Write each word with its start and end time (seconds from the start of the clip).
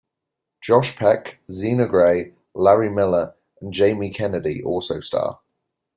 Josh 0.61 0.95
Peck, 0.97 1.37
Zena 1.51 1.87
Grey, 1.87 2.33
Larry 2.55 2.89
Miller 2.89 3.35
and 3.61 3.71
Jamie 3.71 4.09
Kennedy 4.09 4.63
also 4.63 4.99
star. 4.99 5.41